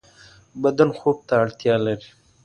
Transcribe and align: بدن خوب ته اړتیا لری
بدن 0.61 0.89
خوب 0.97 1.17
ته 1.27 1.33
اړتیا 1.43 1.75
لری 1.85 2.09